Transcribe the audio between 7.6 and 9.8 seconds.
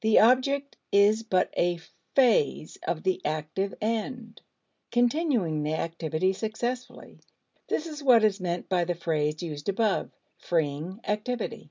This is what is meant by the phrase, used